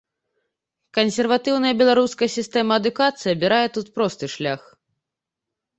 [0.97, 4.61] Кансерватыўная беларуская сістэма адукацыі абірае тут просты шлях.